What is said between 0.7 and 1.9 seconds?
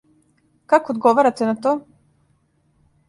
Како одговарате на то?